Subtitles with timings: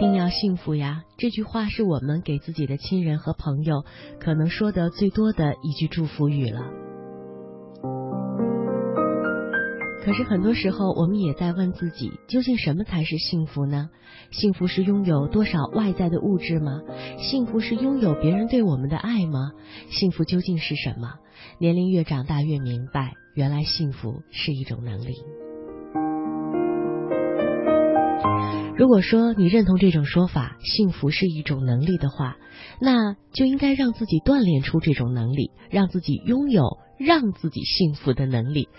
[0.00, 1.04] 一定要幸福呀！
[1.18, 3.84] 这句话是我们给自己的亲人和朋友
[4.18, 6.62] 可能说的最多的一句祝福语了。
[10.02, 13.90] 可是很多时候，我们也在问自己，究竟什么才是幸福呢？
[14.30, 16.80] 幸福是拥有多少外在的物质吗？
[17.18, 19.52] 幸福是拥有别人对我们的爱吗？
[19.90, 21.16] 幸福究竟是什么？
[21.58, 25.12] 年龄越长大，越明白，原来幸福是一种能力。
[28.80, 32.38] 如果说你认同这种说法，幸福是一种能力的话，
[32.80, 38.70] 那就应该让自己锻炼出这种能力，让自己拥有让自己幸福的能力。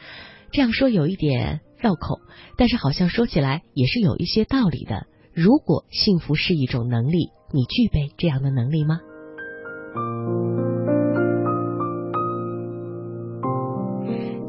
[0.51, 2.19] 这样说有一点绕口，
[2.57, 5.05] 但是好像说起来也是有一些道理的。
[5.35, 9.01] 如果幸福是一种能力，你具备这样的能力吗？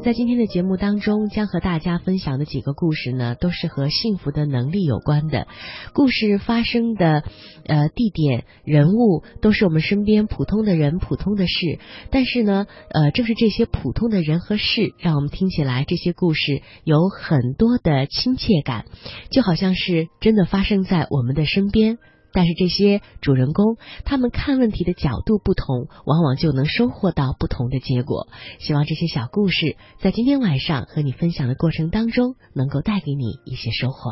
[0.03, 5.47] 在今天的节目当中，将和大家分享的几个故事呢，都是和幸福的能力有关的。
[5.93, 7.23] 故事发生的
[7.65, 11.79] 呃地点、人物都是我们身边普通的人、普通的事，
[12.11, 18.83] 但是呢，呃，正是这些普通的人和事，让我们听起来这些故事有很多的亲切感，
[19.31, 21.97] 就好像是真的发生在我们的身边。
[22.33, 28.27] 但是这些主人公，他们看问题的角度不同，往往就能收获到不同的结果。
[28.59, 34.11] 希望这些小故事在今天晚上和你分享的过程当中，能够带给你一些收获。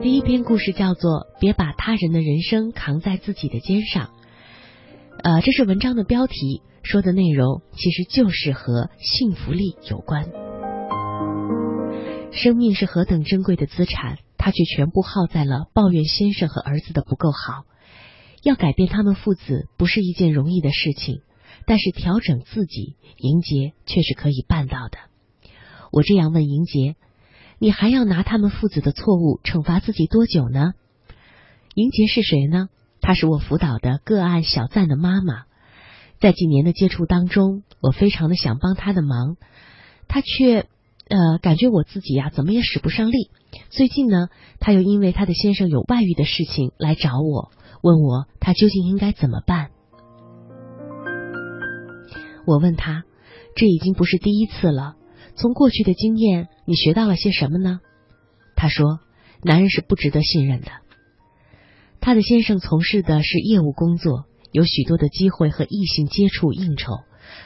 [0.00, 4.06] 第一篇故事叫做《别把他人的人生扛在自己的肩上》。
[5.22, 10.24] 呃，这是文章的标题，说的内容其实就是和幸福力有关。
[12.30, 14.18] 生命是何等珍贵的资产。
[14.38, 17.64] 他却全部耗在了抱怨先生和儿子的不够好。
[18.42, 21.20] 要改变他们父子不是一件容易的事情，
[21.66, 24.98] 但是调整自己，迎杰却是可以办到的。
[25.92, 26.94] 我这样问迎杰
[27.58, 30.72] ：“你还要拿他们父子的错误惩罚自己多久呢？”
[31.74, 32.68] 迎杰是谁呢？
[33.00, 35.44] 她是我辅导的个案小赞的妈妈。
[36.20, 39.36] 在几年的接触当中，我非常的想帮她的忙，
[40.06, 40.66] 她却。
[41.10, 43.30] 呃，感觉我自己呀，怎么也使不上力。
[43.70, 44.28] 最近呢，
[44.60, 47.50] 他又因为他的先生有外遇的事情来找我，
[47.82, 49.70] 问我他究竟应该怎么办。
[52.46, 53.04] 我问他，
[53.54, 54.96] 这已经不是第一次了。
[55.36, 57.80] 从过去的经验，你学到了些什么呢？
[58.56, 59.00] 他说，
[59.42, 60.68] 男人是不值得信任的。
[62.00, 66.92] 他的先生从事的是业务工作，有许多的机会和异性接触应酬，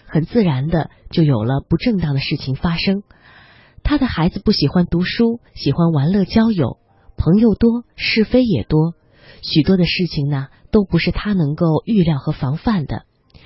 [0.07, 3.03] 很自然的就有了不正当的事情发生。
[3.83, 6.79] 他的孩子不喜欢读书，喜欢玩乐交友，
[7.17, 8.95] 朋友多，是非也多，
[9.43, 13.05] 许多的事情呢都不是他能够预料和防范的。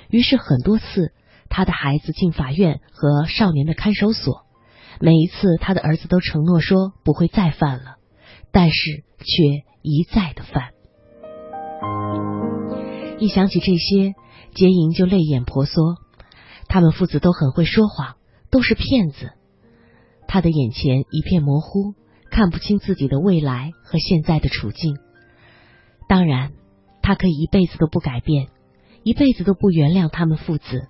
[0.09, 1.13] 于是很多次，
[1.49, 4.43] 他的孩子进法院和少年的看守所，
[5.01, 7.97] 每一次他的儿子都承诺说不会再犯了，
[8.53, 10.71] 但是却一再的犯。
[13.19, 14.15] 一想起这些，
[14.55, 15.97] 杰莹就泪眼婆娑。
[16.69, 18.17] 他们父子都很会说谎，
[18.51, 19.33] 都是骗子。
[20.29, 21.95] 他的眼前一片模糊，
[22.31, 24.99] 看不清自己的未来和现在的处境。
[26.09, 26.53] 当然，
[27.03, 28.49] 他可以一辈子都不改变，
[29.03, 30.89] 一辈子都不原谅他们父子。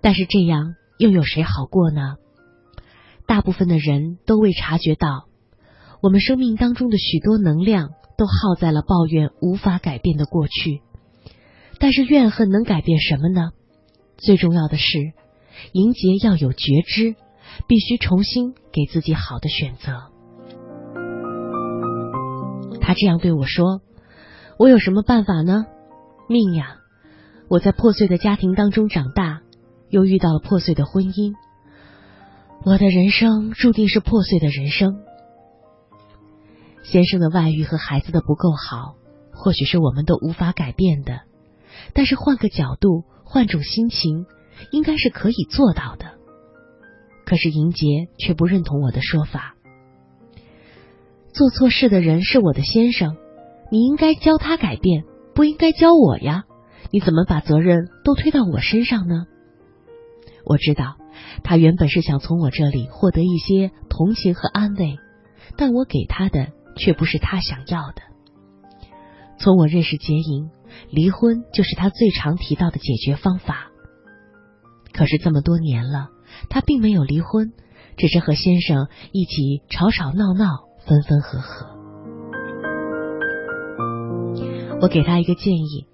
[0.00, 2.16] 但是这样又有谁好过呢？
[3.26, 5.26] 大部分的人都未察觉到，
[6.02, 10.80] 我们生命当中的许多能量都耗在了抱怨无法改变的过去。
[11.78, 13.50] 但是怨恨能改变什么呢？
[14.16, 15.12] 最重要的是，
[15.72, 17.16] 迎杰要有觉知。
[17.66, 20.10] 必须重新给自己好的选择。
[22.80, 23.80] 他这样对我说
[24.58, 25.66] ：“我有什么办法呢？
[26.28, 26.76] 命呀！
[27.48, 29.40] 我在破碎的家庭当中长大，
[29.88, 31.34] 又遇到了破碎的婚姻，
[32.64, 34.98] 我的人生注定是破碎的人生。
[36.82, 38.94] 先生的外遇和孩子的不够好，
[39.32, 41.22] 或许是我们都无法改变的，
[41.92, 44.26] 但是换个角度，换种心情，
[44.70, 46.15] 应该是可以做到的。”
[47.26, 49.56] 可是银杰却不认同我的说法。
[51.34, 53.16] 做错事的人是我的先生，
[53.70, 56.44] 你应该教他改变，不应该教我呀？
[56.92, 59.26] 你怎么把责任都推到我身上呢？
[60.46, 60.96] 我知道
[61.42, 64.96] 他原本是想从我这里获得一些同情和安慰，
[65.56, 68.02] 但我给他的却不是他想要的。
[69.38, 70.48] 从我认识杰莹，
[70.90, 73.72] 离婚就是他最常提到的解决方法。
[74.92, 76.10] 可是这么多年了。
[76.48, 77.52] 她并没有离婚，
[77.96, 81.66] 只是和先生一起吵吵闹闹，分分合合。
[84.80, 85.86] 我给她一个建议：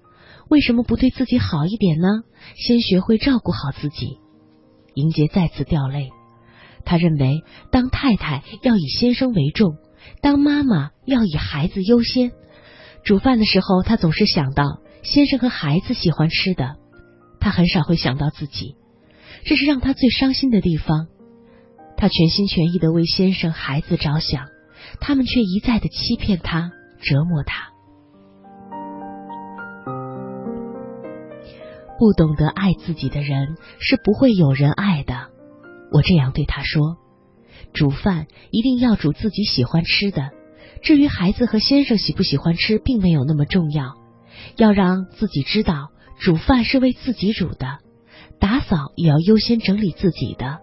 [0.49, 2.07] 为什么不对自己好一点呢？
[2.55, 4.19] 先学会照顾好自己。
[4.95, 6.09] 迎杰再次掉泪。
[6.85, 9.77] 他认为，当太太要以先生为重，
[10.21, 12.33] 当妈妈要以孩子优先，
[13.05, 16.75] 煮饭的时候，她总是想到先生和孩子喜欢吃的，
[17.39, 18.75] 她很少会想到自己，
[19.45, 21.07] 这是让他最伤心的地方。
[21.97, 24.47] 他全心全意的为先生、孩子着想，
[24.99, 27.71] 他们却一再的欺骗他、折磨他。
[31.99, 35.29] 不懂得爱自己的人是不会有人爱的。
[35.91, 36.97] 我这样对他说
[37.71, 40.31] ：“煮饭一定要煮自己喜欢吃的，
[40.81, 43.93] 至于孩子和先生喜不喜欢吃，并没有那么重要。
[44.57, 47.79] 要让自己知道，煮饭是为自己煮的，
[48.43, 50.59] 打扫也要优先整理自己的，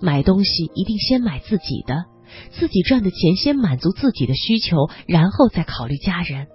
[0.00, 2.06] 买东西一定先买自己的，
[2.50, 6.48] 自己赚的钱先满足自己的需求，然后再考虑家人。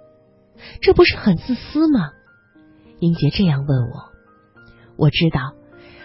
[0.82, 2.10] 这不是很自私吗？”
[3.00, 4.12] 英杰这样问我。
[4.98, 5.54] 我知道，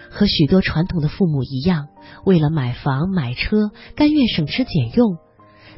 [0.08, 1.88] 和许多传统的父母一样，
[2.24, 5.18] 为了买房买车，甘愿省吃俭用；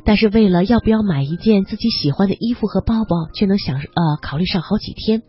[0.05, 5.25] 但是为了要不要买一件自己喜欢的衣服和包包，却能想呃考虑上好几天。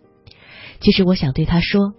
[0.80, 1.94] 其实我想对他说，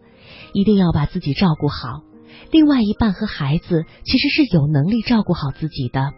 [0.52, 2.02] 一定要把自己照顾好。
[2.50, 6.12] 另外一半和孩子其实是有能力照顾好自己的，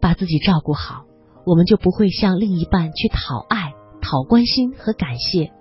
[0.00, 1.04] 把自己照顾好，
[1.46, 5.52] 我们就不会向另一半去讨爱、讨关心和感谢。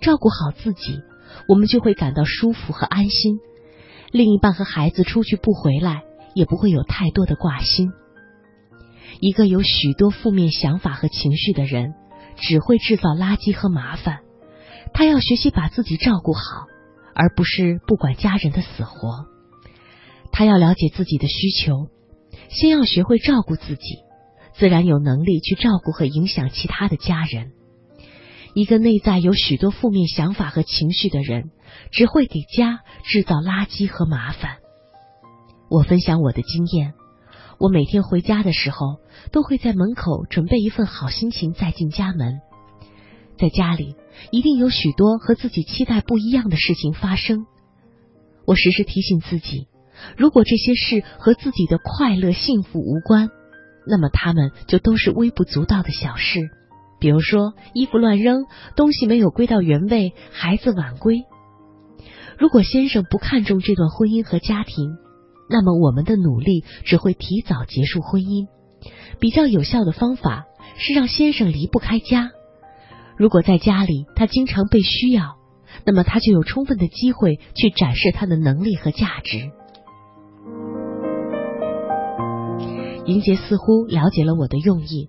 [0.00, 1.00] 照顾好自己。
[1.48, 3.40] 我们就会感到舒服和安心，
[4.10, 6.02] 另一半和孩子出去不回来，
[6.34, 7.92] 也不会有太多的挂心。
[9.20, 11.94] 一个有许多负面想法和情绪的人，
[12.36, 14.20] 只会制造垃圾和麻烦。
[14.94, 16.66] 他要学习把自己照顾好，
[17.16, 19.24] 而不是不管家人的死活。
[20.30, 21.88] 他要了解自己的需求，
[22.50, 24.00] 先要学会照顾自己，
[24.54, 27.52] 自然有能力去照顾和影响其他的家人。
[28.54, 31.50] 一个内在有许多负面想法和情绪的人，
[31.90, 34.58] 只会给家制造垃圾和麻烦。
[35.70, 36.92] 我分享我的经验，
[37.58, 38.98] 我每天回家的时候，
[39.32, 42.40] 都会在门口准备一份好心情再进家门。
[43.38, 43.94] 在家里，
[44.30, 47.46] 一定有许多和自己期待不一样的事情发生。
[48.46, 49.66] 我时时提醒自己，
[50.16, 53.28] 如果这些事和自己的快乐幸福无关，
[53.86, 56.50] 那么他们就都是微不足道的小事。
[56.98, 61.24] 比如说，衣服乱扔，东西没有归到原位，孩子晚归。
[62.38, 64.96] 如果先生不看重这段婚姻和家庭，
[65.50, 68.46] 那么我们的努力只会提早结束婚姻。
[69.18, 70.44] 比较有效的方法
[70.78, 72.30] 是让先生离不开家。
[73.16, 75.36] 如果在家里他经常被需要，
[75.84, 79.50] 那么他就有充分的机会去展示他的能力和价值。
[83.06, 85.08] 莹杰似乎了解了我的用意。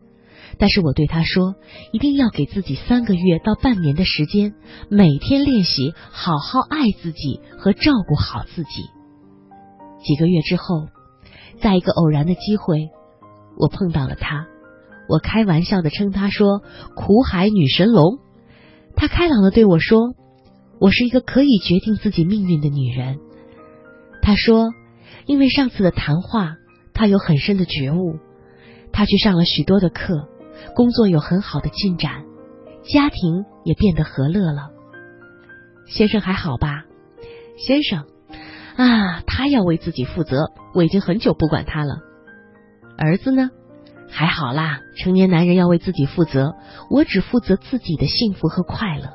[0.59, 1.55] 但是我对他说，
[1.91, 4.55] 一定要给自己三个月到半年的时间，
[4.89, 8.83] 每天练习好好爱自己和照顾好自己。
[10.03, 10.87] 几个月之后，
[11.61, 12.89] 在一个偶然的机会，
[13.57, 14.47] 我碰到了他。
[15.09, 16.61] 我开玩笑的称他说
[16.95, 18.19] “苦海女神龙”。
[18.95, 20.15] 他开朗的对我说
[20.79, 23.19] ：“我是一个可以决定自己命运的女人。”
[24.21, 24.71] 他说
[25.25, 26.55] ：“因为上次的谈话，
[26.93, 28.17] 他有很深的觉悟，
[28.91, 30.27] 他去上了许多的课。”
[30.75, 32.25] 工作有很好的进展，
[32.81, 34.71] 家庭也变得和乐了。
[35.85, 36.85] 先生还好吧？
[37.57, 38.05] 先生
[38.75, 41.99] 啊，他要为自己负责，我已经很久不管他了。
[42.97, 43.51] 儿子呢？
[44.09, 46.55] 还好啦，成年男人要为自己负责，
[46.89, 49.13] 我只负责自己的幸福和快乐。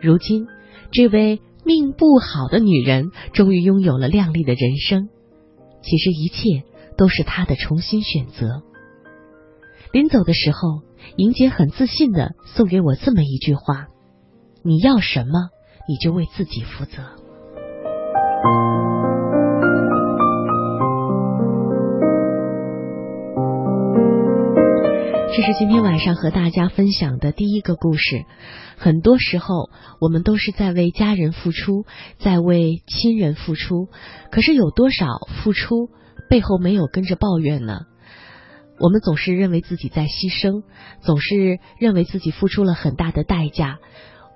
[0.00, 0.46] 如今，
[0.90, 5.08] 这位命不好的女人终于拥有了亮丽的人生。
[5.82, 6.64] 其实一切
[6.96, 8.62] 都是她的重新选择。
[9.92, 10.82] 临走的时候，
[11.16, 13.88] 莹姐很自信的送给我这么一句话
[14.62, 15.50] ：“你要什么，
[15.88, 17.17] 你就为自己负责。”
[25.38, 28.24] 这是今天晚上和大家分享的第一个故事。
[28.76, 31.84] 很多时候，我们都是在为家人付出，
[32.18, 33.86] 在为亲人付出，
[34.32, 35.06] 可是有多少
[35.44, 35.90] 付出
[36.28, 37.82] 背后没有跟着抱怨呢？
[38.80, 40.64] 我们总是认为自己在牺牲，
[41.02, 43.78] 总是认为自己付出了很大的代价。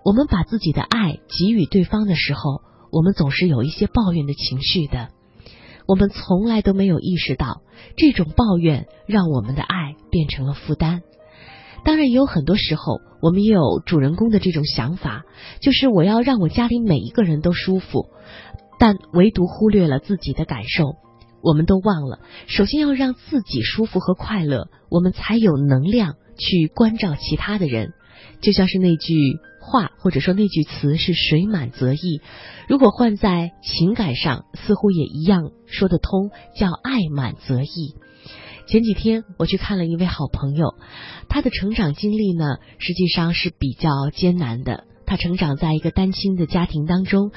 [0.04, 5.08] 我们把自己的爱给予对方的时候，我们总是有一些抱怨的情绪的。
[5.86, 7.62] 我们从来都没有意识到，
[7.96, 11.02] 这种抱怨让我们的爱变成了负担。
[11.84, 15.24] 当然，也有很多时候，我们也有主人公的这种想法，
[15.60, 18.06] 就是我要让我家里每一个人都舒服，
[18.78, 20.94] 但唯独忽略了自己的感受。
[21.42, 27.94] 我们都忘了，首先要让自己舒服和快乐，我们才有能量去关照其他的人。
[28.40, 29.14] 就像是那句
[29.62, 32.20] 话，或者说那句词是“水满则溢”，
[32.68, 37.94] 如果换在情感上，似乎也一样说得通，叫“爱满则溢”。
[38.68, 40.74] 前几天我去看了一位好朋友，
[41.28, 44.84] 他的成长经历呢，实际上是比较艰难的。
[45.06, 47.30] 他成长在一个单亲的家庭当中，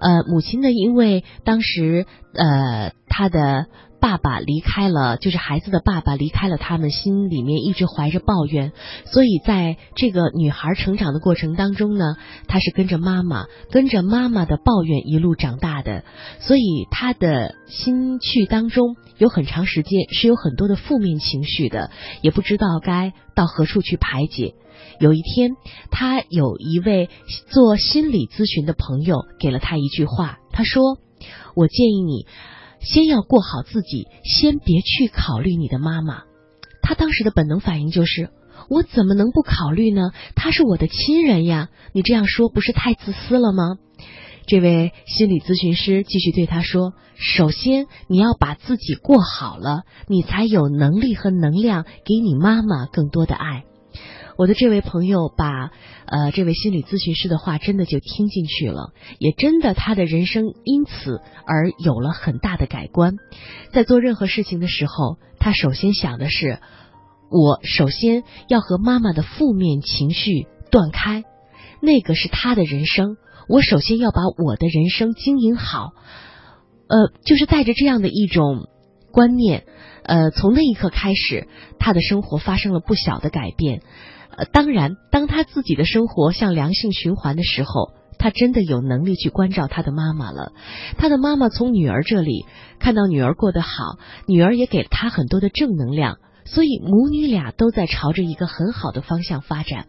[0.00, 3.66] 呃，母亲呢，因为当时呃，他的。
[4.00, 8.72] 爸爸离开了，就是孩子的爸爸离开了，他们心里面一直怀着抱怨，
[9.04, 12.16] 所以在这个女孩成长的过程当中呢，
[12.48, 16.04] 她是跟着妈妈，跟着妈妈的抱怨一路长大的，
[16.40, 21.90] 所以她的心绪当中有很长时间是有很多的负面情绪的，
[22.22, 24.54] 也不知道该到何处去排解。
[24.98, 25.52] 有一天，
[25.90, 27.10] 他有一位
[27.50, 30.98] 做心理咨询的朋友给了他一句话，他说
[31.54, 32.26] ：“我建议你。”
[32.80, 36.22] 先要过好自己，先别去考虑你的妈妈。
[36.82, 38.30] 他当时的本能反应就是：
[38.68, 40.10] 我怎么能不考虑呢？
[40.34, 41.68] 他是我的亲人呀！
[41.92, 43.76] 你这样说不是太自私了吗？
[44.46, 53.64] 这位心理咨询师继续对他说：首先你要把自己过好了，你才有能力和能量给你妈妈更多的爱。
[54.40, 55.70] 我的这位朋友把
[56.06, 63.16] 呃这位心理咨询师的话真的就听进去了，也真的他的人生因此而有了很大的改观。
[63.70, 66.58] 在做任何事情的时候，他首先想的是，
[67.30, 71.22] 我首先要和妈妈的负面情绪断开，
[71.82, 75.90] 那个是他的人生，我首先要把我的人生经营好。
[76.88, 78.70] 呃，就是带着这样的一种
[79.12, 79.66] 观念，
[80.02, 81.46] 呃，从那一刻开始，
[81.78, 83.82] 他的生活发生了不小的改变。
[84.52, 90.52] 当然，当他自己的生活向良性循环的时候，他真的有能力去关照他的妈妈了。
[90.98, 92.44] 他的妈妈从女儿这里
[92.78, 99.86] 看到女儿过得好，女儿也给了他很多的正能量，所以母女俩都在朝着一个很好的方向发展。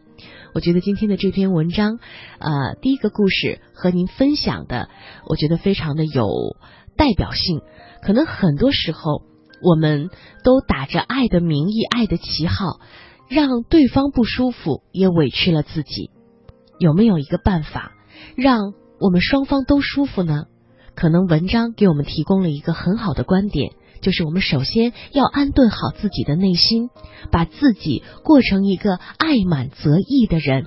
[0.53, 1.99] 我觉得今天的这篇文章，
[2.39, 4.89] 呃，第一个故事和您分享的，
[5.27, 6.27] 我觉得非常的有
[6.97, 7.61] 代表性。
[8.01, 9.23] 可能很多时候，
[9.63, 10.09] 我们
[10.43, 12.79] 都打着爱的名义、爱的旗号。
[13.31, 16.11] 让对方不舒服，也委屈了自己，
[16.79, 17.93] 有没有一个办法
[18.35, 20.47] 让我们双方都舒服呢？
[20.95, 23.71] 可能文章给我们提供了一个很好的观点，
[24.01, 26.89] 就是我们首先要安顿好自己的内心，
[27.31, 30.65] 把自己过成一个爱满则溢的人，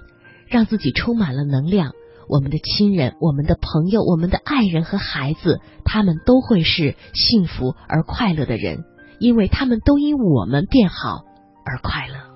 [0.48, 1.92] 让自己充满了能量。
[2.30, 8.84] 我们的亲人、我们的朋友、我们的爱人和孩子，他们都会是幸福而快乐的人，
[9.18, 11.24] 因为他们都因我们变好
[11.66, 12.33] 而快乐。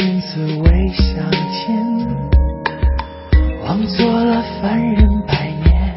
[0.00, 1.76] 君子未相见，
[3.62, 5.94] 枉做了凡人百年。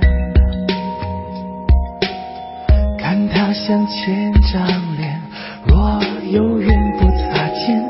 [3.00, 4.68] 看他像千张
[4.98, 5.22] 脸，
[5.66, 7.82] 若有缘不擦肩，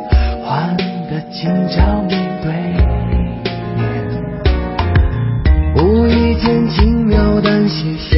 [0.46, 0.78] 换
[1.10, 2.12] 得今朝面
[2.44, 3.42] 对面。
[5.76, 8.13] 无意间轻描淡写。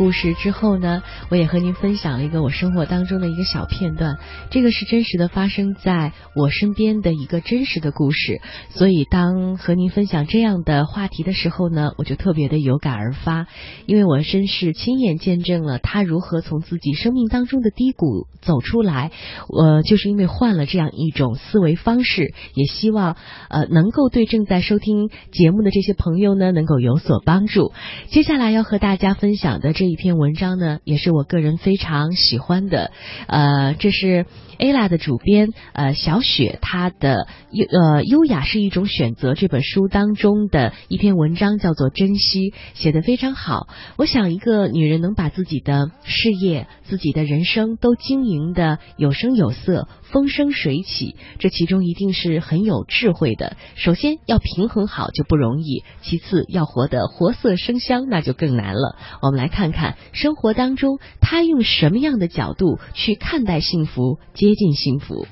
[0.00, 4.18] 故事之后呢，我也和您分享了一个我生活当中的一个小片段。
[4.50, 13.46] 这个是真实的发生在我身边的一个真实的故事，所以当和您分享这样的话题的时候呢，我就特别的有感而发，
[13.86, 19.12] 因为我真是亲眼见证了他如何从自己生命当中的低谷走出来。
[19.48, 23.16] 我就是因为换了这样一种思维方式，也希望
[23.48, 27.72] 呃能够对正在收听节目的这些朋友呢能够有所帮助。
[28.08, 32.92] 接下来要和大家分享的这一篇文章呢，也是我我个人非常喜欢的。
[33.26, 34.24] 呃，这是
[34.58, 43.68] ella 的主编呃小雪她的优呃优雅是一种选择这本书当中的一篇文章，叫做珍惜，写的非常好。
[43.96, 53.58] 我想一个女人能把自己的事业、自己的人生都经营的有声有色、风生水起，这其中一定是很有智慧的。
[53.74, 57.90] 首先要平衡好就不容易，其次要活得活色生香。
[58.08, 58.96] 那就更难了。
[59.20, 65.26] 我们来看看生活当中，他用什么样的角度去看待幸福、接近幸福。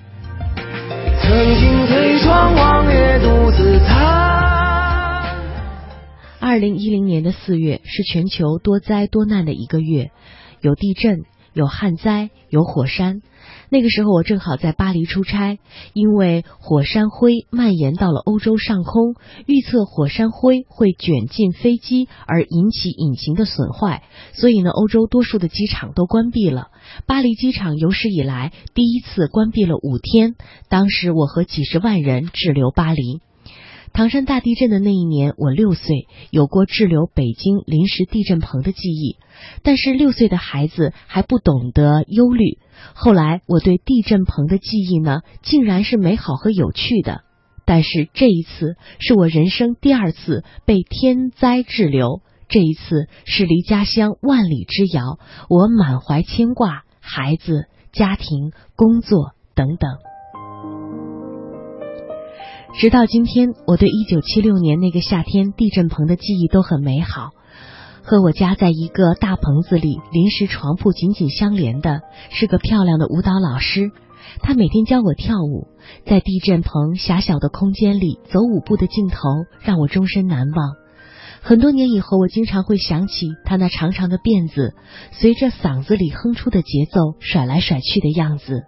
[1.20, 1.30] 曾
[1.60, 5.36] 经推窗望月独自叹。
[6.40, 10.10] 二零一零年的四月是全球多灾多难的一个月，
[10.60, 11.18] 有地震，
[11.52, 13.20] 有旱灾，有火山。
[13.70, 15.58] 那个时候我正好在巴黎出差，
[15.92, 19.14] 因为火山灰蔓延到了欧洲上空，
[19.46, 24.02] 预测火山灰会卷进飞机而引起引擎的损坏，
[24.32, 26.68] 所以呢，欧洲多数的机场都关闭了。
[27.06, 30.34] 巴黎机场有史以来第一次关闭了五天，
[30.68, 33.20] 当时我和几十万人滞留巴黎。
[33.92, 39.16] 唐山大地震的那一年，我六岁，有过滞留北京临时地震棚的记忆。
[39.62, 42.58] 但是六岁的孩子还不懂得忧虑。
[42.94, 47.22] 后来我对地震棚的记忆呢，竟然是美好和有趣的。
[47.64, 55.18] 但是这一次是我人生第二次被天灾滞留，这一次是离家乡万里之遥，
[55.48, 60.07] 我满怀牵挂，孩子、家庭、工作等等。
[62.74, 67.30] 直到今天，我对一九七六年那个夏天地震棚的记忆都很美好。
[68.02, 73.90] 和我家在一个大棚子里，临时床铺紧紧相连的，是个漂亮的舞蹈老师。
[74.40, 75.66] 他每天教我跳舞，
[76.06, 79.18] 在地震棚狭小的空间里走舞步的镜头，
[79.60, 80.76] 让我终身难忘。
[81.40, 84.74] 很多年以后，我经常会想起他那长长的辫子，
[85.12, 88.62] 随着嗓子里哼出的节奏甩来甩去的样子。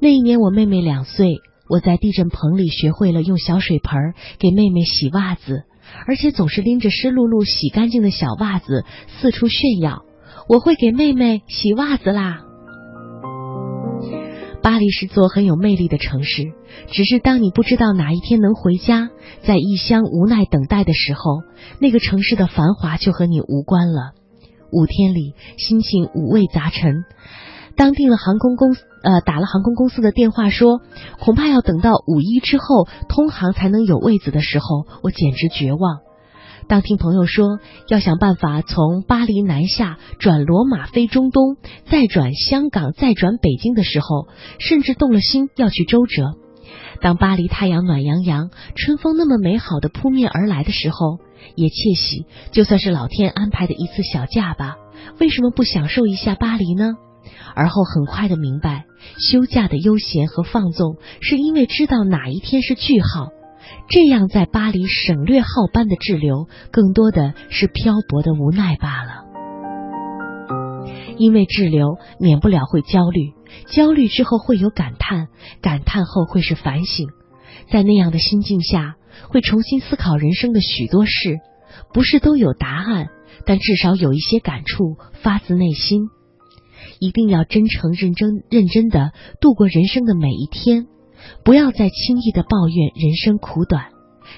[0.00, 1.36] 那一年，我妹妹两岁。
[1.68, 5.64] 我在地震棚里学会了用小水盆给妹妹洗袜子，
[6.06, 8.84] 而且总是拎着湿漉漉、洗干净的小袜子
[9.20, 10.04] 四处炫耀。
[10.48, 12.42] 我会给妹妹洗袜子啦！
[14.62, 16.52] 巴黎是座很有魅力的城市，
[16.88, 19.10] 只是当你不知道哪一天能回家，
[19.42, 21.42] 在异乡无奈等待的时候，
[21.80, 24.12] 那个城市的繁华就和你无关了。
[24.72, 27.04] 五天里，心情五味杂陈。
[27.76, 30.80] 当订了航空公司，呃，打了航空公司的电话，说
[31.20, 36.00] 恐怕要等到五一之后通航才能有位子的时候，我简直绝望。
[36.68, 41.56] 当听朋友说要想办法从巴黎南下转罗马飞中东，
[41.88, 44.26] 再转香港，再转北京的时候，
[44.58, 46.34] 甚至动了心要去周折。
[47.00, 51.18] 当巴黎太阳暖洋洋，春风那么美好的扑面而来的时候，
[51.54, 54.76] 也窃喜，就算是老天安排的一次小假吧，
[55.20, 56.94] 为什么不享受一下巴黎呢？
[57.54, 58.84] 而后很快的明白，
[59.18, 63.28] 休假的悠闲和放纵，是因为知道哪一天是句号。
[63.88, 69.24] 这样在巴黎省略号般的滞留，更多的是漂泊的无奈罢了。
[71.18, 73.32] 因为滞留，免不了会焦虑，
[73.68, 75.28] 焦虑之后会有感叹，
[75.62, 77.08] 感叹后会是反省。
[77.70, 78.96] 在那样的心境下，
[79.30, 81.38] 会重新思考人生的许多事，
[81.94, 83.08] 不是都有答案，
[83.46, 86.08] 但至少有一些感触发自内心。
[87.00, 90.86] 一定要真诚、认真、认真的度过人生的每一天，
[91.44, 93.86] 不要再轻易的抱怨人生苦短。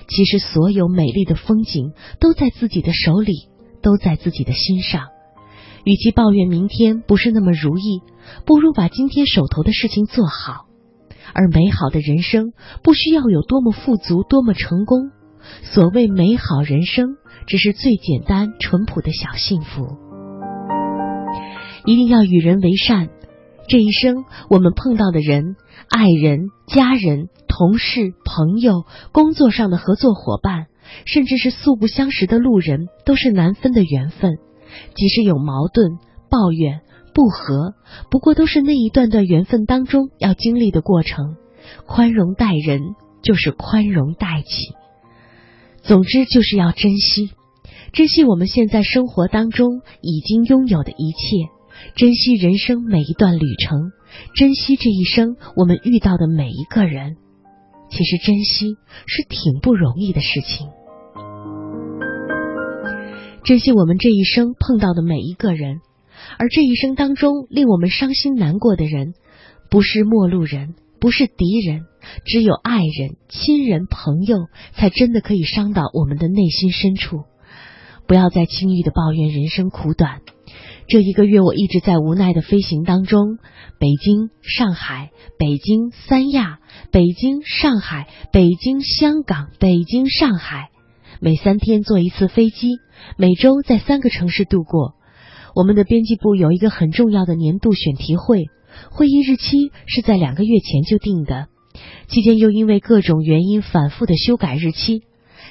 [0.09, 3.49] 其实，所有美丽的风景都在自己的手里，
[3.83, 5.09] 都在自己的心上。
[5.85, 8.03] 与其抱怨明天不是那么如意，
[8.45, 10.67] 不如把今天手头的事情做好。
[11.35, 15.11] 而美好的人生不需要有多么富足、多么成功。
[15.63, 17.17] 所谓美好人生，
[17.47, 20.08] 只是最简单、淳朴的小幸福。
[21.89, 23.09] 一定要与人为善。
[23.67, 25.57] 这一生，我们碰到的人、
[25.89, 30.67] 爱人、家人、同事、朋友、工作上的合作伙伴，
[31.07, 34.37] 甚至是素不相识的路人，都是难分的缘分。
[34.95, 35.93] 即使有矛盾、
[36.29, 36.83] 抱怨、
[37.15, 37.73] 不和，
[38.11, 41.37] 不过都是那一段段缘分当中要经历的过程。
[41.87, 42.83] 宽容待人，
[43.23, 44.75] 就是宽容待己。
[45.81, 47.31] 总之，就是要珍惜。
[47.95, 51.51] 珍惜我们现在生活当中已经拥有的一切，
[51.95, 53.93] 珍惜人生每一段旅程，
[54.35, 57.17] 珍惜这一生我们遇到的每一个人。
[57.91, 60.69] 其实珍惜是挺不容易的事情，
[63.45, 65.81] 珍惜我们这一生碰到的每一个人，
[66.39, 69.15] 而这一生当中令我们伤心难过的人，
[69.71, 71.87] 不是陌路人，不是敌人，
[72.27, 74.37] 只有爱人、亲人、朋友，
[74.75, 77.25] 才真的可以伤到我们的内心深处。
[78.07, 80.21] 不要再轻易的抱怨人生苦短。
[80.89, 83.37] 这一个月，我一直在无奈的飞行当中，
[83.79, 90.71] 北京、上海、北京、三亚、北京、上海、北京、香港、北京、上海，
[91.21, 92.79] 每三天坐一次飞机，
[93.19, 94.95] 每周在三个城市度过。
[95.55, 98.47] 我们的编辑部有一个很重要的年度选题会，
[98.91, 101.49] 会议日期是在两个月前就定的，
[102.09, 105.03] 期间又因为各种原因反复的修改日期。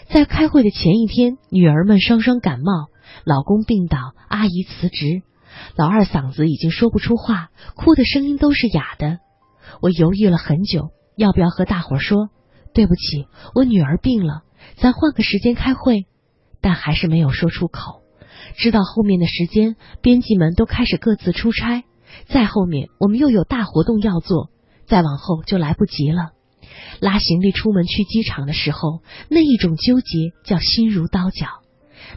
[0.09, 2.87] 在开会的前一天，女儿们双双感冒，
[3.23, 3.97] 老公病倒，
[4.29, 5.21] 阿姨辞职。
[5.75, 9.19] 老二嗓子已经说不出话，哭的声音都是哑的。
[9.81, 12.29] 我犹豫了很久，要不要和大伙说
[12.73, 14.43] 对不起，我女儿病了，
[14.77, 16.05] 咱换个时间开会。
[16.59, 18.01] 但还是没有说出口。
[18.55, 21.83] 知道后面的时间，编辑们都开始各自出差。
[22.27, 24.49] 再后面，我们又有大活动要做，
[24.87, 26.31] 再往后就来不及了。
[26.99, 31.47] 拉行李出门去机场的时候，那一种纠结叫心如刀绞。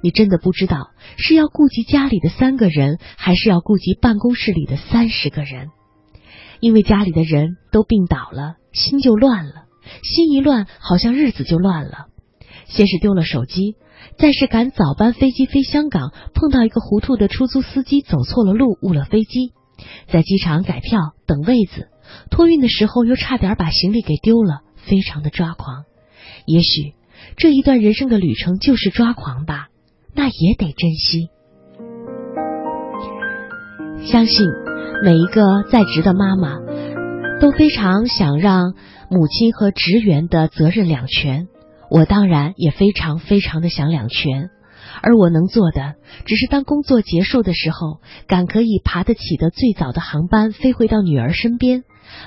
[0.02, 5.68] 你真的不知道是要顾及家里的三个人，还是要顾及办公室里的三十个人？
[6.60, 9.66] 因为家里的人都病倒了，心就乱了。
[10.02, 12.06] 心一乱，好像日子就乱了。
[12.66, 13.74] 先是丢了手机，
[14.18, 19.52] 再是赶早班飞机飞香港，碰到一个糊涂的出租司机走错了路，误了飞机。
[20.06, 21.88] 在机场改票等位子，
[22.30, 25.84] 托运的时候又差点把行李给丢了，非常的抓狂。
[26.46, 26.92] 也许
[27.36, 29.69] 这一段人生的旅程就是抓狂吧。
[30.14, 31.30] 那也得珍惜。
[34.04, 34.46] 相信
[35.04, 36.58] 每一个在职的妈妈
[37.40, 38.74] 都非常想让
[39.10, 41.48] 母亲和职员的责任两全。
[41.90, 44.48] 我当然也非常非常的想两全，
[45.02, 51.82] 而我能做的只是当工作结束的时候，赶可以爬得起的最早的航班飞回到女儿身边，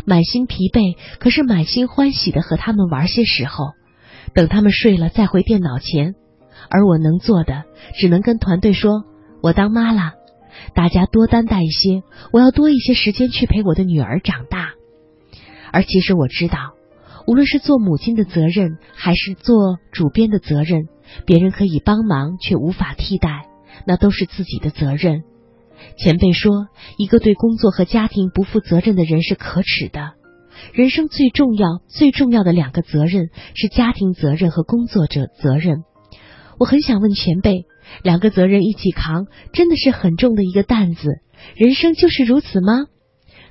[0.05, 3.71] 满心疲惫可是满心欢喜的和他们玩些时候，
[4.35, 6.15] 等他们睡了再回电脑前。
[6.69, 7.63] 而我能做的，
[7.95, 9.03] 只能跟团队说
[9.41, 10.13] ：“我当妈了，
[10.73, 14.71] 大家多担待一些，我要多一些时间去陪我的女儿长大。”
[15.71, 16.73] 而其实我知道，
[17.25, 20.87] 无论是做母亲的责任，还是做主编的责任，
[21.25, 23.47] 别人可以帮忙却无法替代，
[23.87, 25.23] 那都是自己的责任。
[25.97, 30.13] 前辈说，一个对工作和家庭不负责任的人是可耻的。
[30.71, 35.83] 人生最重要、最重要的两个责任是家庭责任和工作者责任。
[36.59, 37.65] 我很想问前辈，
[38.03, 41.21] 两个责任一起扛，真的是很重的一个担子。
[41.55, 42.85] 人生就是如此吗？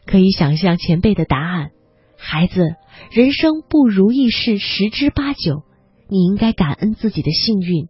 [0.06, 1.70] 可以想象前辈的答案。
[2.16, 2.62] 孩子，
[3.10, 5.62] 人生不如意事十之八九，
[6.08, 7.88] 你应该感恩自己的幸运，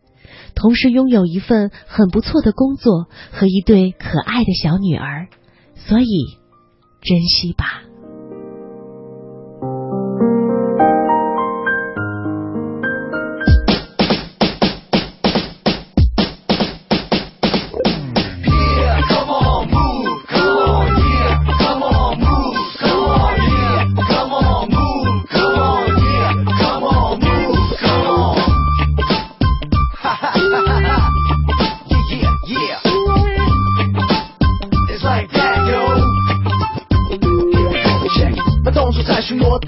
[0.55, 5.29] 同时拥有一份很不错的工作和一对可爱的小女儿，
[5.75, 6.07] 所以
[7.03, 7.83] 珍惜吧。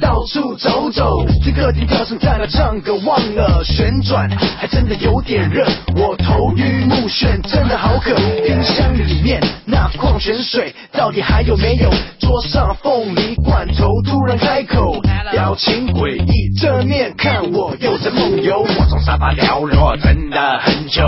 [0.01, 4.29] 到处走走，听个音调声在那唱歌忘了旋转，
[4.59, 5.65] 还真的有点热，
[5.97, 8.15] 我头晕目眩，真的好渴。
[8.45, 9.41] 冰箱里面
[9.75, 11.91] 那矿泉水到底还有没有？
[12.21, 15.01] 桌上凤梨罐头突然开口，
[15.33, 18.61] 表情诡异，正面看我又在梦游。
[18.61, 21.03] 我从沙发聊落，真的很久。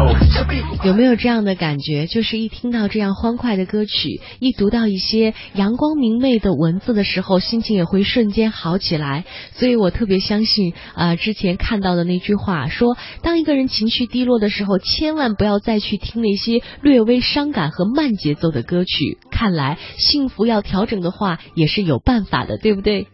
[0.85, 2.07] 有没有这样的感觉？
[2.07, 9.25] 就是一听到这样欢快的歌曲，一读到一些阳光明媚的文字的时候，心情也会瞬间好起来。
[9.55, 19.19] 所以我特别相信啊，之前看到的那句话，说当一个人情绪低落的时候，千万不要再去听那些略微伤感和慢节奏的的歌曲。
[19.31, 23.07] 看来幸福要调整的话，也是有办法的，对不对？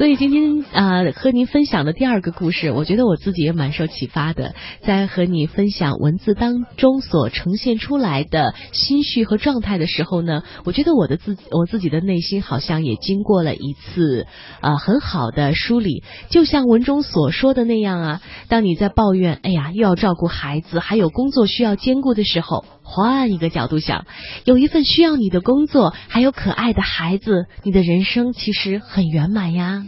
[0.00, 4.54] 所以今天啊，和您分享的第二个故事，我觉得我自己也蛮受启发的。
[4.82, 14.26] 在和你分享文字当中所呈现出来的心绪和状态的时候呢，我觉得我的自我自己的内心好像也经过了一次
[14.62, 16.02] 啊很好的梳理。
[16.30, 24.04] 就像文中所说的那样啊，当你在抱怨，哎呀，又要照顾孩子，还有工作需要兼顾的时候，换一个角度想，
[24.44, 29.84] 有一份需要你的工作，还有可爱的孩子，你的人生其实很圆满呀。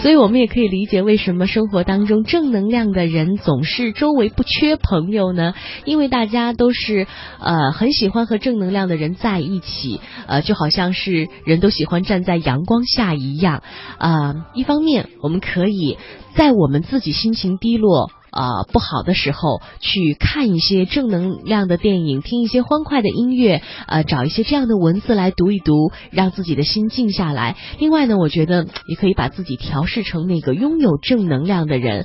[0.00, 5.52] 所以，我们也可以理解为什么生活当中正能量的人总是周围不缺朋友呢？
[5.84, 7.06] 因为大家都是
[7.38, 13.62] 呃很喜欢和正能量的人在一起，呃，就好像是人都喜欢站在阳光下一样。
[13.98, 15.98] 啊，一方面我们可以
[16.34, 18.10] 在我们自己心情低落。
[18.36, 27.56] 啊，不好的时候去看一些正能量的电影，听一些欢快的音乐，呃，找一些这样的文字来读一读，让自己的心静下来。
[27.78, 32.04] 另外呢，我觉得也可以把自己调试成那个拥有正能量的人，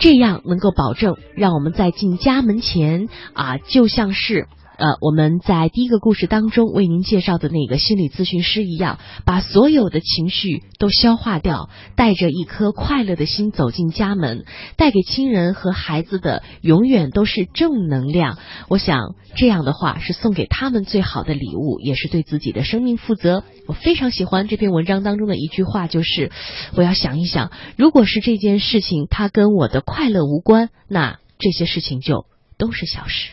[0.00, 4.48] 这样能够保证让我们在进家门前啊，就像是。
[4.76, 14.44] 呃，我们在第一个故事当中为您介绍的那个心理咨询师一样，把所有的情绪都消化掉，带着一颗快乐的心走进家门，
[14.76, 18.36] 带给亲人和孩子的永远都是正能量。
[18.68, 23.44] 我想这样的话是送给他们最好的礼物，也是对自己的生命负责。
[23.68, 26.32] 我非常喜欢这篇文章当中的一句话，就是
[26.74, 32.26] 我要想一想，如果是这件事情它跟我的快乐无关，那这些事情就
[32.58, 33.30] 都是小事。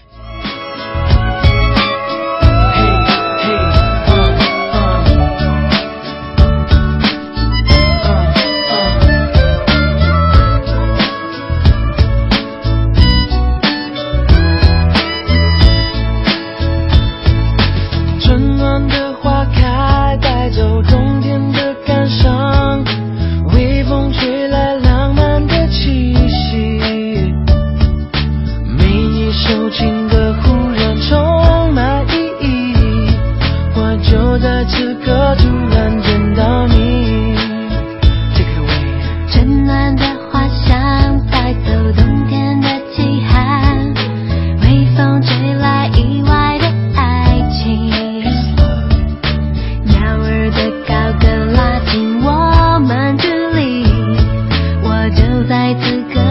[55.48, 56.31] 在此刻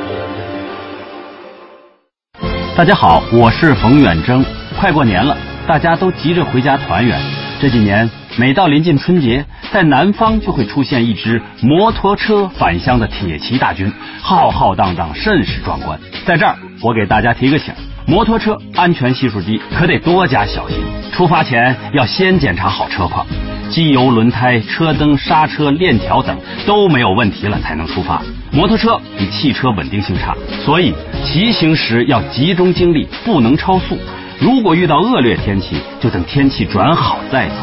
[2.81, 4.43] 大家好，我是冯远征。
[4.79, 7.21] 快过年了，大家都急着回家团圆。
[7.59, 15.99] 这几年，每到临近春节，在南方就会出现一支摩托车返乡的铁骑大军，浩浩荡荡，甚是壮观。
[16.25, 17.71] 在这儿，我给大家提个醒：
[18.05, 20.77] 摩托车安全系数低，可得多加小心。
[21.11, 23.25] 出发前要先检查好车况，
[23.69, 26.35] 机油、轮胎、车灯、刹车、链条等
[26.65, 28.21] 都没有问题了才能出发。
[28.51, 30.35] 摩托车比汽车稳定性差，
[30.65, 33.97] 所以骑行时要集中精力，不能超速。
[34.39, 37.55] 如果遇到恶劣天气，就等天气转好再走。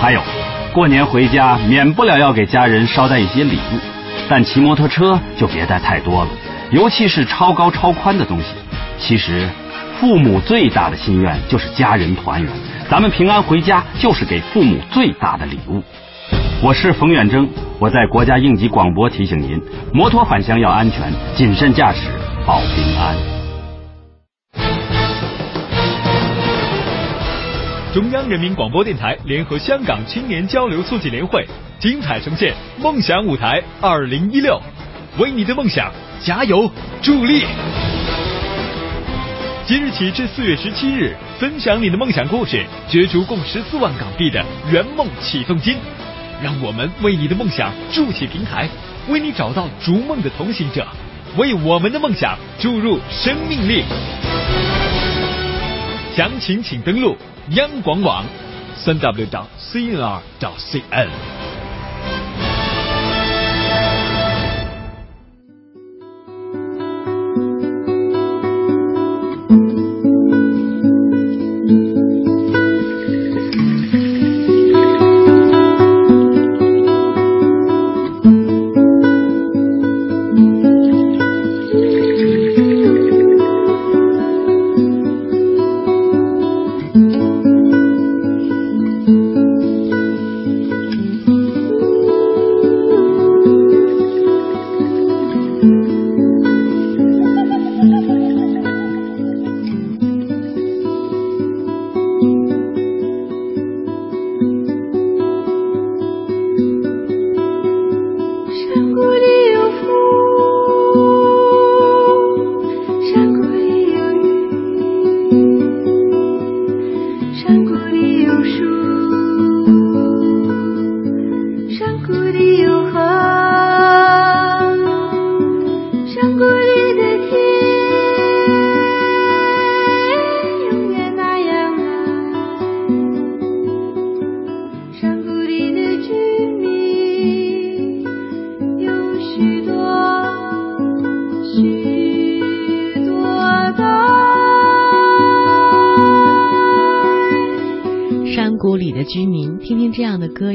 [0.00, 0.20] 还有，
[0.72, 3.78] 过年回家免不了要给家人捎带一些礼物，
[4.28, 6.30] 但骑摩托车就别带太多了，
[6.72, 8.46] 尤其是超高超宽的东西。
[8.98, 9.48] 其实，
[10.00, 12.50] 父母最大的心愿就是家人团圆，
[12.90, 15.82] 咱们平安回家就是给父母最大的礼物。
[16.62, 19.60] 我是冯远征，我在国家应急广播提醒您：
[19.92, 22.00] 摩托返乡要安全，谨慎驾驶
[22.46, 23.14] 保平安。
[27.92, 31.46] 中央人民广播电台联合香港青年交流促进联会
[31.78, 32.52] 精彩呈现
[32.82, 34.60] 《梦想舞台二零一六》，
[35.22, 36.68] 为你的梦想加油
[37.00, 37.44] 助力。
[39.66, 45.78] 即日起至四月十七日，分享你的梦想故事，角逐共十四万港币的圆梦启动金。
[46.42, 48.68] 让我们为你的梦想筑起平台，
[49.08, 50.86] 为你找到逐梦的同行者，
[51.38, 53.84] 为我们的梦想注入生命力。
[56.14, 57.16] 详情请登录。
[57.52, 58.22] 央广网，
[58.76, 61.08] 三 w 点 cnrcn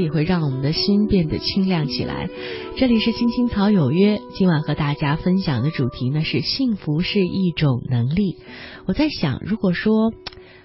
[0.09, 1.39] 会让我们的心变得。
[1.39, 2.29] 清亮起来，
[2.77, 4.21] 这里是青青草有约。
[4.35, 8.35] 今晚和大家分享的主题呢是幸福是一种能力。
[8.85, 10.11] 我在想，如果说，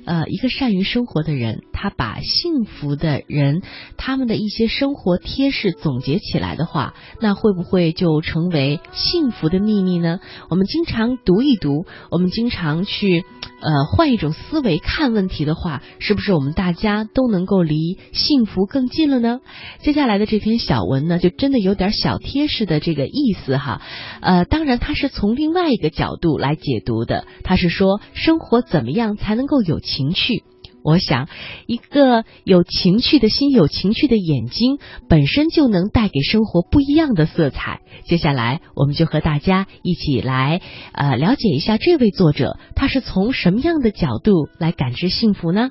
[0.04, 3.62] 呃，一个善于生活的人，他把幸福的人
[3.96, 10.18] 他们的一些生活贴士总结起来的话，那会不会就成为幸福的秘密呢？
[10.50, 13.24] 我们经常读一读，我们经常去。
[13.64, 19.40] 呃，换一种思维看问题的话，是不是我们大家都能够离幸福更近了呢？
[19.81, 23.81] 接下来的这篇小文呢，就真的有点小贴士的这个意思哈。
[24.20, 30.44] 呃，当然它是从另外一个角度来解读的，它是说生活怎么样才能够有情趣。
[30.85, 31.29] 我想，
[31.66, 37.81] 一个有情趣的心、有情趣的眼睛，本身就能带给生活不一样的色彩。
[38.05, 40.61] 接下来，我们就和大家一起来
[40.92, 45.70] 呃了解一下这位作者，他是从什么样的角度来感知幸福呢？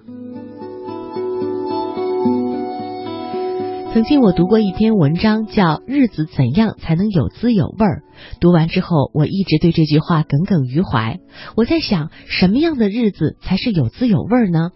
[3.94, 8.02] 曾经我读过一篇文章，叫《日子怎样才能有滋有味儿》。
[8.40, 11.20] 读完之后，我一直对这句话耿耿于怀。
[11.56, 14.72] 我在想，什么样的日子才是有滋有味儿呢？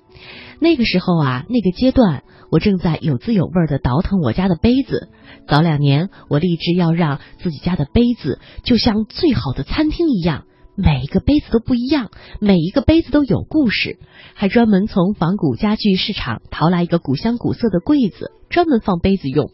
[0.59, 5.09] 那个时候啊，那个阶段，我正在有滋有味的倒腾我家的杯子。
[5.47, 12.09] 早两年，我立志要让自己家的杯子就像最好的餐厅一样，每一个杯子都不一样，
[12.41, 13.99] 每一个杯子都有故事。
[14.33, 19.51] 还专门从仿古家具市场淘来一个古香古色的柜子，专门放杯子用。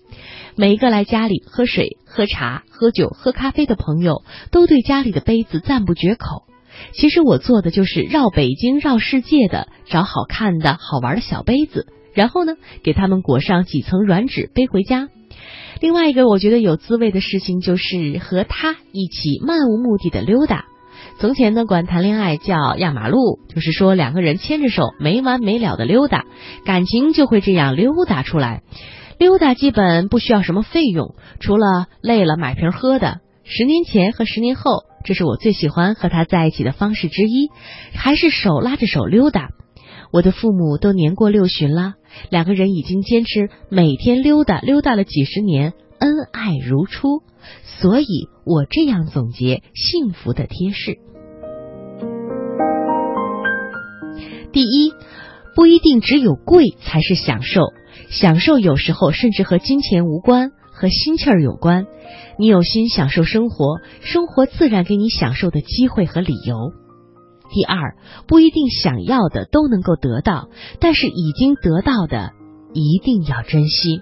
[0.56, 6.44] 每一个来家里喝水、喝茶、喝酒、喝咖啡的朋友，都对家里的杯子赞不绝口。
[6.94, 15.10] 其实我做的就是绕北京、绕世界的找好看的好玩的小杯子，然后呢，给他们裹上几层软纸背回家。
[15.80, 20.66] 另外一个我觉得有滋味的事情就是和他一起漫无目的的溜达。
[21.20, 26.26] 从前呢，管谈恋爱叫压马路，就是说两个人牵着手没完没了的溜达，
[26.66, 28.62] 感情就会这样溜达出来。
[29.20, 33.20] 溜达基本不需要什么费用，除了累了买瓶喝的。
[33.44, 37.50] 十年前和十年后，这是我最喜欢和他在一起的方式之一，
[37.94, 39.50] 还是手拉着手溜达。
[40.12, 41.94] 我的父母都年过六旬了，
[42.30, 47.22] 两个人已经坚持每天溜达溜达了几十年，恩爱如初。
[47.66, 50.98] 所以我这样总结幸福的贴士：
[54.54, 54.94] 第一，
[55.56, 57.62] 不一定只有贵才是享受，
[58.10, 61.86] 享受有时候甚至和金钱无关，和心气儿有关。
[62.38, 66.74] 你有心享受生活，生活自然给你享受的机会和理由。
[67.52, 67.96] 第二，
[68.28, 72.32] 不一定想要的都能够得到，但是已经得到的
[72.74, 74.02] 一定要珍惜。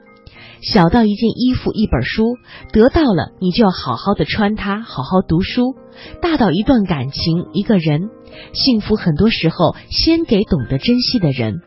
[0.61, 2.35] 小到一件衣服、一本书，
[2.71, 5.73] 得到了你就要好好的穿它，好好读书；
[6.21, 8.09] 大到一段感情、一个人，
[8.53, 11.61] 幸福很多时候先给懂得珍惜的人。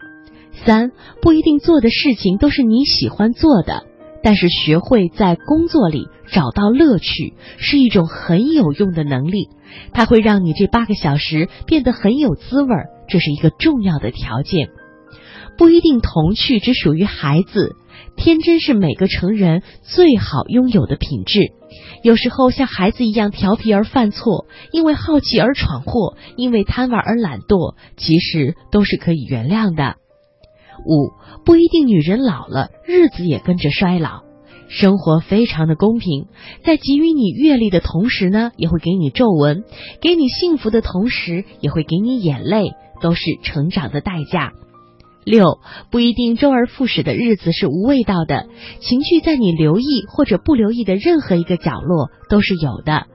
[0.65, 3.85] 三，不一定做的事情都是你喜欢做的，
[4.25, 9.51] 但是学会在工作里找到乐趣是一种很有用的能力，
[9.93, 14.70] 它会让你这八个小时变得很有滋味儿，这是一个重要的条件。
[15.57, 17.77] 不一定童趣只属于孩子。
[18.16, 21.53] 天真是每个成人最好拥有的品质。
[22.03, 29.97] 有时候像孩子一样调皮而犯错，因为好奇而闯祸，因为贪玩而懒惰，其实都是可以原谅的。
[30.85, 31.12] 五
[31.45, 34.22] 不一定女人老了，日子也跟着衰老。
[34.68, 36.26] 生活非常的公平，
[36.64, 39.62] 在给予你阅历的同时呢，也会给你皱纹；
[40.01, 44.53] 给你幸福的同时，也会给你眼泪，都是成长的代价。
[45.24, 45.59] 六
[45.91, 48.47] 不一定周而复始的日子是无味道的，
[48.80, 53.07] 情绪在你留意或者不留意的任何一个角落都是有的。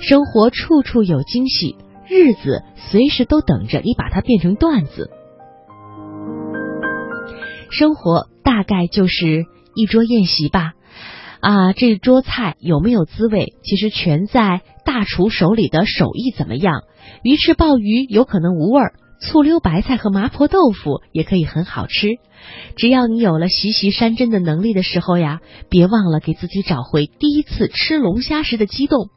[0.00, 1.76] 生活处处有惊喜，
[2.08, 5.10] 日子随时都等着你把它变成段子。
[7.72, 10.74] 生活大概就是一桌宴席吧，
[11.40, 16.82] 啊，这桌菜有没有滋味，其实全在大厨手里的手艺怎么样。
[17.22, 18.92] 鱼翅鲍鱼有可能无味儿。
[19.24, 22.08] 醋溜白菜和麻婆豆腐也可以很好吃，
[22.74, 25.38] 只要你有了习习山珍的能力的时候呀，
[25.70, 29.10] 别忘了给自己找回第一次吃龙虾时的激动。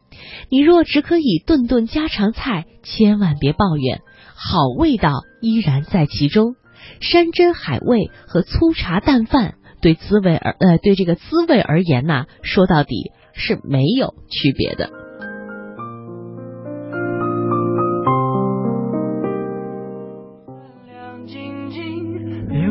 [0.51, 4.01] 你若只可以顿顿家常菜，千万别抱怨，
[4.35, 6.53] 好味道依然在其中。
[6.99, 14.89] 山珍海味和粗茶淡饭对滋味而呃对这个滋味而言呐，说到底是没有区别的。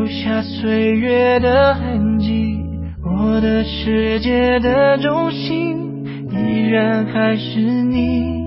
[0.06, 2.58] 下岁月的痕迹，
[3.02, 8.44] 我的世界的中心依然还是你。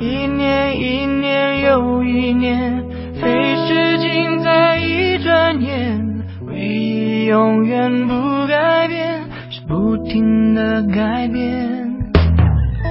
[0.00, 2.87] 一年一年又一年，
[3.20, 11.68] 飞逝尽在一转眼，唯一永远不改变是不停的改变。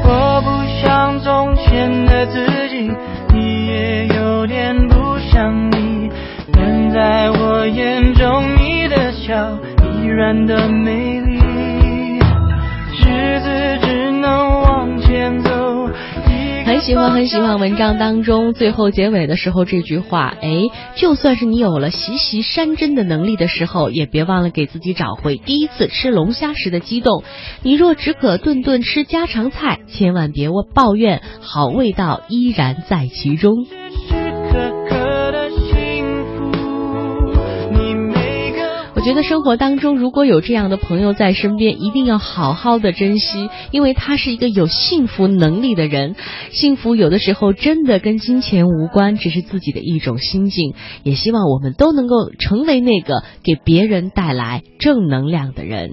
[0.04, 0.50] 我不
[0.82, 2.92] 像从前的自己，
[3.34, 6.10] 你也有点不像你。
[6.54, 11.38] 但在我眼中，你的笑依然的美丽。
[13.00, 14.87] 日子只能往。
[16.88, 20.62] 喜欢很喜欢文章当中最后结尾的时候这句话，哎，
[20.96, 27.26] 就算是你有了习习山珍的能力的时候，也别忘了给自己找回第一次吃龙虾时的激动。
[27.62, 33.68] 你若只可顿顿吃家常菜，千万别抱怨，好味道依然在其中。
[38.98, 46.16] 我觉得生活当中如果有这样的朋友在身边，一定要好好的珍惜，因为他是一个有幸福能力的人。
[46.50, 50.74] 幸福有的时候真的跟金钱无关，只是自己的一种心境。
[51.04, 55.92] 也希望我们都能够成为那个给别人带来正能量的人。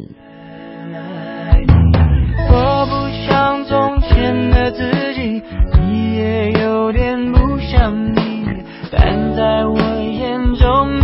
[2.50, 5.42] 我不像从前的自己，
[5.78, 8.46] 你也有点不像你，
[8.90, 11.03] 但在我眼中，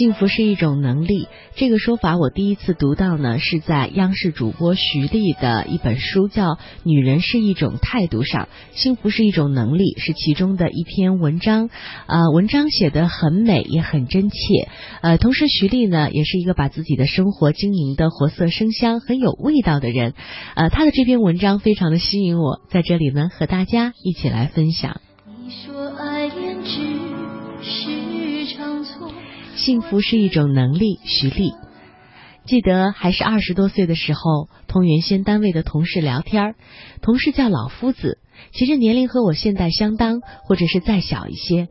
[0.00, 6.52] 幸福是一种能力，这个说法我第一次读到呢，是在央视主播徐丽的一本书叫
[6.84, 11.68] 《女人是一种态度》上，幸福是一种能力是其中的一篇文章，
[12.06, 14.70] 呃，文章写得很美，也很真切，
[15.02, 20.14] 呃，同时徐丽呢也是一个把自己的生活经营的活色生香、很有味道的人，
[20.56, 25.02] 呃，她的这篇文章非常的吸引我，在这里呢和大家一起来分享。
[25.44, 26.89] 你说爱恋只。
[29.60, 31.52] 幸福是一种能力，徐丽。
[32.46, 36.54] 记得还是二十多岁的时候，同原先单位的同事聊天儿，
[37.02, 38.18] 同事叫老夫子，
[38.52, 41.68] 其实年龄和我现在相当，或者是再小一些。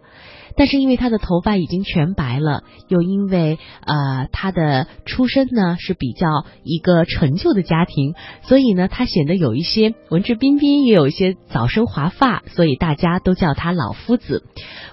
[0.55, 14.43] 但是因为他的头发已经全白了，又因为呃他的出身呢是比较一个陈旧的家庭，所以呢他显得有一些文质彬彬，也有一些早生华发，所以大家都叫他老夫子。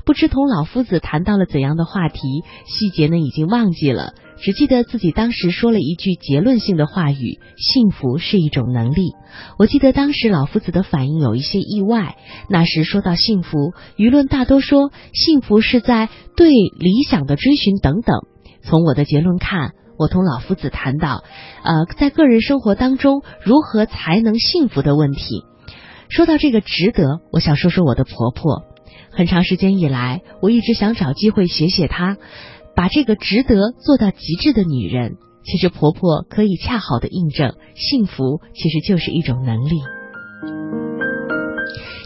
[0.05, 2.21] 不知同老夫子谈到了怎样的话题，
[2.67, 9.13] 细节呢已经忘记了，只记得自己当时说了一句结论性的话语：幸福是一种能力。
[9.59, 12.17] 我记得当时老夫子的反应有一些意外。
[12.49, 18.21] 那时说到幸福，舆论大多说幸福是在对理想的追寻等等。
[18.63, 21.25] 从我的结论看，我同老夫子谈到，
[21.65, 25.45] 呃，在个人生活当中如何才能幸福的问题。
[26.09, 28.63] 说到这个值得，我想说说我的婆婆。
[29.11, 32.19] 很长时间以来，我一直想找机会写写她，
[32.77, 35.17] 把这个值得做到极致的女人。
[35.43, 39.77] 其实婆婆可以恰好的印证，幸福其实就是一种能力。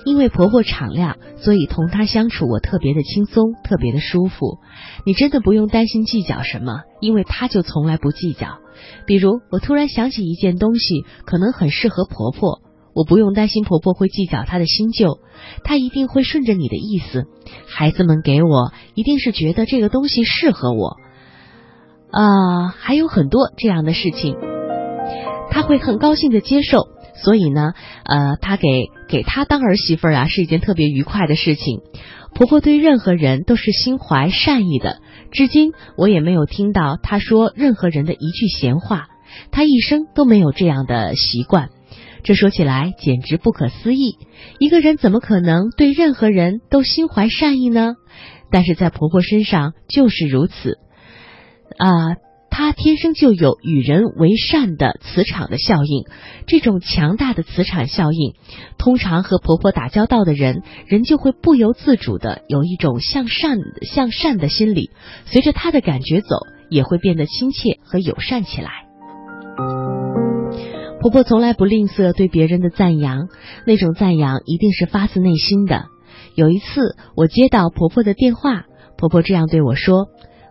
[0.04, 4.58] 因为婆婆敞亮，所以同她相处我特别的轻松，特别的舒服。
[5.04, 8.58] 你真的不用担心计较什么，因为她就从来不计较。
[9.06, 12.60] 比如我突然想起一件东西，可能很适合婆婆。
[13.00, 15.20] 我不用担心婆婆会计较她的新旧，
[15.64, 17.24] 她一定会顺着你的意思。
[17.66, 20.98] 孩子们给我，一定是觉得这个东西适合我。
[22.10, 24.36] 啊、还有很多这样的事情，
[25.50, 26.88] 她会很高兴的接受。
[27.14, 27.72] 所以呢，
[28.04, 28.66] 呃，她给
[29.08, 31.80] 给她当儿媳妇儿啊，是一件特别愉快的事情。
[32.34, 34.98] 婆婆对任何人都是心怀善意的，
[35.30, 39.08] 至今我也没有听到她说任何人的一句闲话。
[39.50, 41.70] 她一生都没有这样的习惯。
[42.22, 44.16] 这说起来简直不可思议，
[44.58, 47.94] 一个人怎么可能对任何人都心怀善意呢？
[48.50, 50.78] 但是在婆婆身上就是如此，
[51.78, 52.16] 啊、
[52.50, 56.04] 她天生就有与人为善的磁场的效应。
[56.46, 58.34] 这种强大的磁场效应，
[58.76, 64.90] 通常和婆婆打交道的人，人就会不由自主的有一种向善向善的心理，
[65.26, 66.36] 随着她的感觉走，
[66.68, 68.89] 也会变得亲切和友善起来。
[71.00, 73.28] 婆婆从来不吝啬对别人的赞扬，
[73.66, 75.86] 那种赞扬一定是发自内心的。
[76.34, 78.66] 有一次，我接到婆婆的电话，
[78.98, 80.08] 婆婆这样对我说：“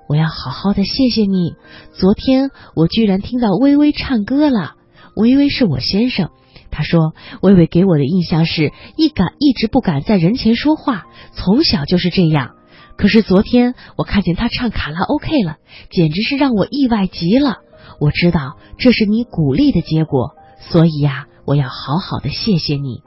[0.10, 1.54] 我要好好的谢谢你。
[1.94, 4.74] 昨天我居然听到微微唱歌了，
[5.16, 6.32] 微微是我先生，
[6.72, 12.56] 他说：“微微给我的印象是一敢一直不敢在人前说话，从小就是这样。
[12.98, 15.58] 可是昨天我看见他唱卡拉 OK 了，
[15.92, 17.58] 简直是让我意外极了。
[18.00, 23.02] 我知道这是你鼓励的结果，所以呀，我要好好的谢谢你。”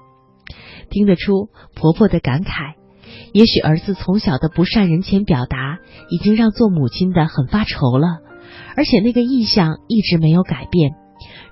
[0.90, 2.74] 听得出婆婆的感慨，
[3.32, 5.78] 也许儿子从小的不善人前表达，
[6.10, 8.20] 已经让做母亲的很发愁了，
[8.76, 10.92] 而且那个印象一直没有改变。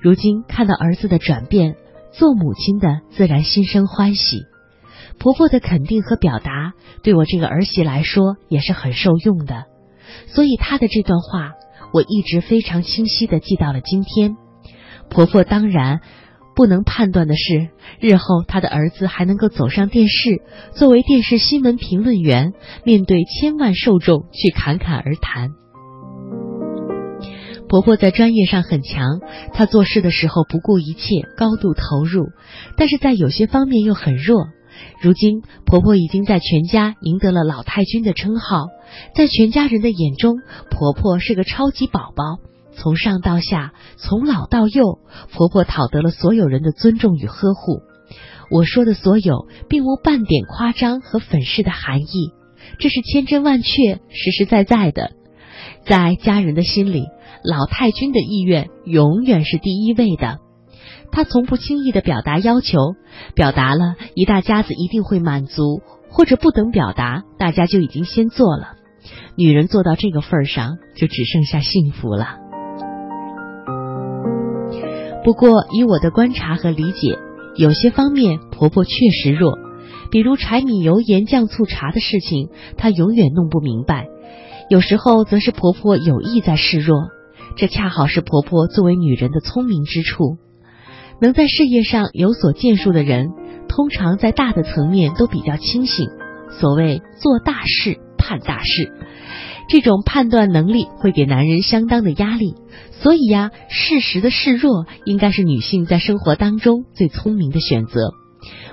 [0.00, 1.76] 如今看到儿子的转变。
[2.12, 4.42] 做母亲的自然心生欢喜，
[5.20, 6.72] 婆婆的肯定和表达
[7.04, 9.66] 对我这个儿媳来说也是很受用的，
[10.26, 11.52] 所以她的这段话
[11.94, 14.36] 我一直非常清晰的记到了今天。
[15.10, 16.00] 婆婆当然
[16.54, 17.68] 不能判断的是，
[18.00, 20.42] 日后她的儿子还能够走上电视，
[20.74, 22.52] 作为电视新闻评论员，
[22.84, 25.50] 面对千万受众去侃侃而谈。
[27.68, 29.20] 婆婆在专业上很强，
[29.52, 32.30] 她做事的时候不顾一切，高度投入，
[32.76, 34.46] 但是在有些方面又很弱。
[35.02, 38.66] 如今，婆婆已经在全家赢得了“老太君”的称号，
[39.14, 40.38] 在全家人的眼中，
[40.70, 42.38] 婆婆是个超级宝宝。
[42.72, 44.98] 从上到下，从老到幼，
[45.32, 47.82] 婆婆讨得了所有人的尊重与呵护。
[48.50, 52.32] 我说的所有，并无半点夸张和粉饰的含义，
[52.78, 55.12] 这是千真万确、实实在在的，
[55.86, 57.06] 在家人的心里。
[57.42, 60.40] 老太君的意愿永远是第一位的，
[61.10, 62.76] 他从不轻易的表达要求，
[63.34, 68.74] 表达了一大家子一定会满足，或者不等表达，大家就已经先做了。
[69.36, 72.39] 女人做到这个份上，就只剩下幸福了。
[75.22, 77.18] 不过，以我的观察和理解，
[77.54, 79.58] 有些方面婆婆确实弱，
[80.10, 82.48] 比如柴米油盐酱醋茶的事情，
[82.78, 84.06] 她永远弄不明白；
[84.70, 87.08] 有时候则是婆婆有意在示弱。
[87.56, 90.38] 这恰好是婆婆作为女人的聪明之处。
[91.20, 93.28] 能在事业上有所建树的人，
[93.68, 96.08] 通常在大的层面都比较清醒。
[96.58, 98.90] 所谓做大事、判大事，
[99.70, 102.54] 这种判断能力会给男人相当的压力。
[103.00, 108.12] 所以呀，适时的示弱应该是女性在生活当中最聪明的选择。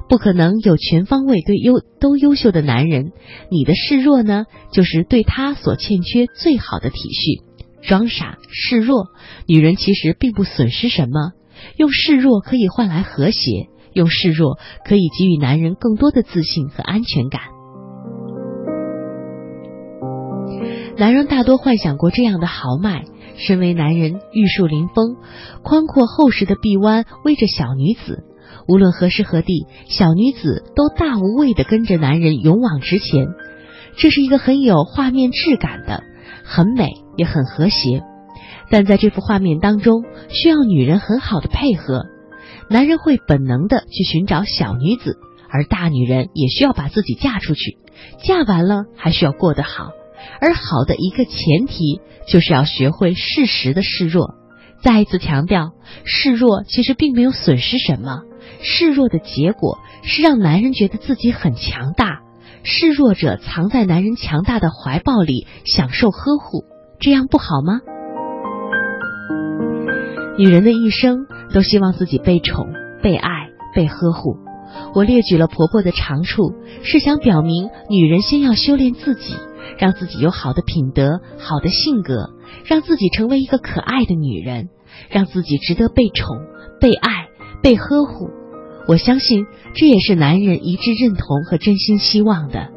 [0.10, 3.12] 不可能有全方位对优都优秀的男人，
[3.52, 7.43] 你的示弱呢，就是对他所欠缺最好的体恤。
[7.84, 9.08] 装傻示弱，
[9.48, 11.32] 女人其实并不损失什么。
[11.76, 17.57] 用示弱可以换来和谐，用示弱可以给予男人更多的自信和安全感。
[20.98, 23.06] 男人大多幻想过这样的豪迈：
[23.38, 25.16] 身为男人，玉树临风，
[25.62, 28.24] 宽阔厚实的臂弯围着小女子，
[28.68, 33.28] 无论何时何地，小女子都大无畏的跟着男人勇往直前。
[33.95, 36.04] 这是一个很有画面质感的。
[36.43, 38.02] 很美，也很和谐，
[38.72, 42.06] 但在这幅画面当中，需要女人很好的配合。
[42.70, 45.18] 男人会本能的去寻找小女子，
[45.50, 47.78] 而大女人也需要把自己嫁出去。
[48.24, 49.89] 嫁完了，还需要过得好，
[50.39, 54.36] 而好的一个前提就是要学会适时的示弱。
[54.82, 55.71] 再一次强调，
[56.03, 58.21] 示弱其实并没有损失什么，
[58.61, 62.19] 示弱的结果是让男人觉得自己很强大。
[62.63, 66.65] 示弱者藏在男人强大的怀抱里，享受呵护，
[66.99, 67.80] 这样不好吗？
[70.38, 72.67] 女人的一生都希望自己被宠、
[73.01, 74.38] 被爱、被呵护。
[74.93, 76.53] 我列举了婆婆的长处，
[76.84, 79.34] 是想表明女人先要修炼自己，
[79.78, 82.32] 让自己有好的品德、好的性格，
[82.65, 84.70] 让自己成为一个可爱的女人，
[85.09, 86.38] 让自己值得被宠、
[86.80, 87.28] 被爱、
[87.61, 88.30] 被呵护。
[88.88, 89.45] 我相信
[89.76, 92.70] 这也是男人一致认同和真心希望的。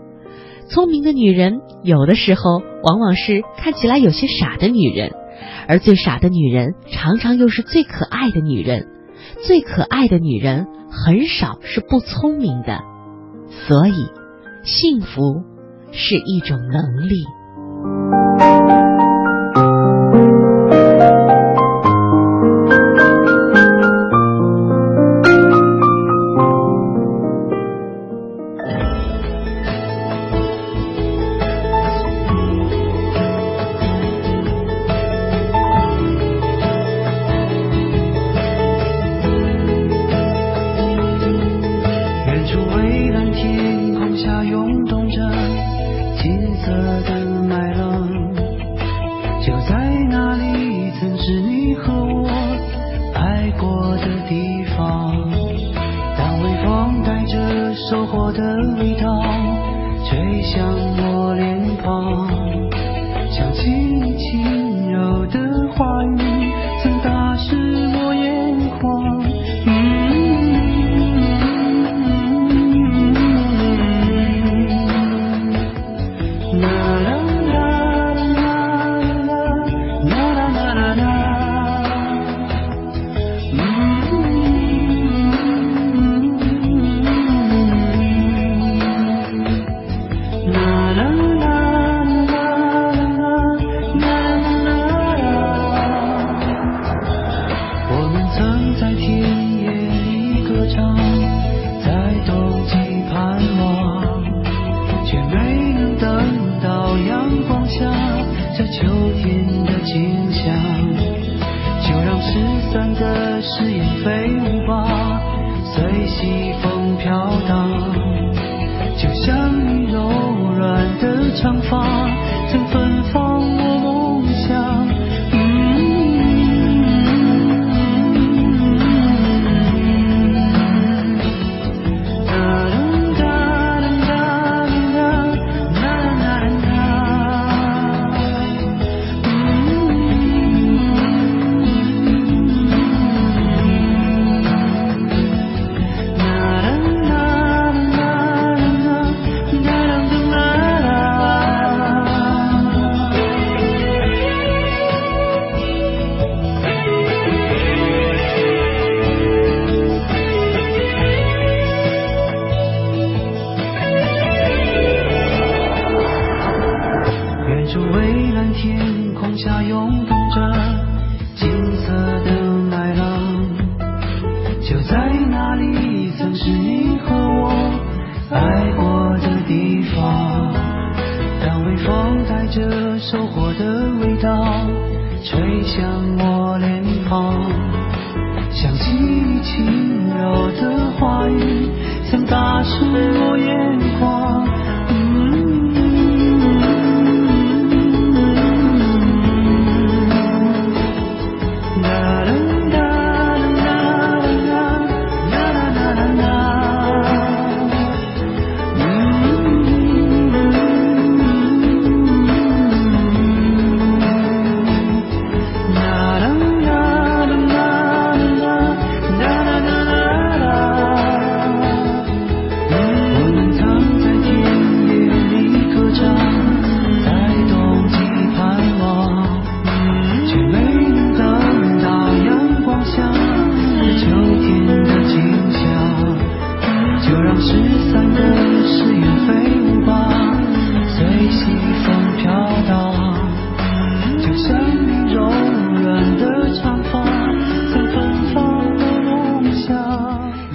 [0.68, 5.12] 聪明的女人有的时候往往是看起来有些傻的女人，
[5.68, 8.88] 而最傻的女人常常又是最可爱的女人。
[9.47, 12.80] 最可爱的女人很少是不聪明的，
[13.66, 14.09] 所以
[14.64, 15.43] 幸福
[15.93, 17.24] 是一种能力。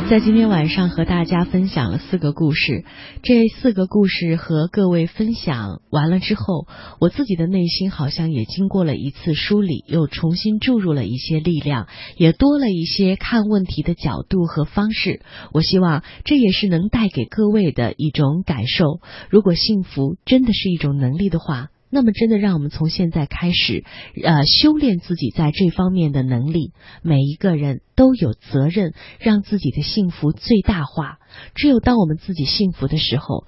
[0.08, 2.86] 在今天晚上和大家分享了四个故事，
[3.24, 6.68] 这四个故事和各位分享完了之后，
[7.00, 11.88] 我自己的内心好像也经过了一次梳理，又重新注入了一些力量，
[12.18, 15.22] 也多了一些看问题的角度和方式。
[15.54, 19.00] 我希望这也是能带给各位的一种感受。
[19.32, 23.86] 如果幸福真的是一种能力的话，那么，真的让我们从现在开始，
[24.22, 26.74] 呃，修炼自己在这方面的能力。
[27.02, 31.20] 每一个人都有责任让自己的幸福最大化。
[31.56, 33.46] 只有当我们自己幸福的时候，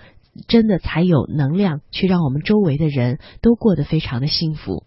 [0.47, 4.83] 真的才有能量去让我们周围的人都过得非常的幸福。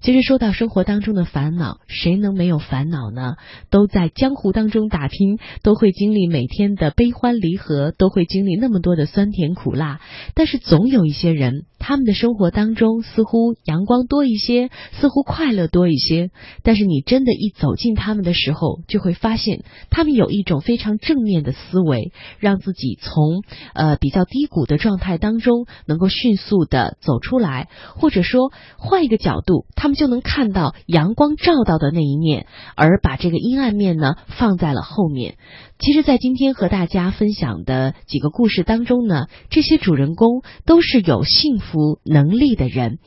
[0.00, 3.34] 其实说到生活当中的烦恼，谁能没有烦恼呢？
[3.68, 10.00] 都在江湖当中打拼，都会经历每天的悲欢离合，都会经历那么多的酸甜苦辣。
[10.34, 16.30] 但是总有一些人，他们的生活当中似乎阳光多一些，似乎快乐多一些。
[16.62, 23.42] 但是你真的，一走进他们的时候，就会发现他们有一种非常正面的思维，让自己从
[23.74, 35.36] 呃比较低谷的状态当中能够迅速的走出来，或者说换一个角度，他们就能看到阳光照到的那一面，而把这个阴暗面呢放在了后面。
[35.82, 42.98] 其实，在今天和大家分享的几个故事当中呢，这些主人公都是有幸福能力的人。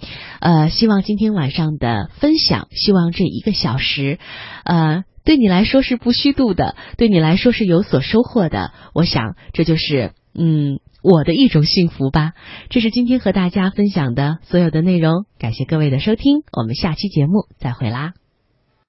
[0.41, 4.19] 呃，希望今天晚上的分享，希望这一个小时，
[4.63, 5.03] 呃。
[5.23, 8.71] 对你来说是不虚度的，对你来说是有所收获的。
[8.93, 12.34] 我想，这就是嗯我的一种幸福吧。
[12.69, 18.24] 这是今天和大家分享的所有的内容，感谢各位的收听，我们下期节目再会啦。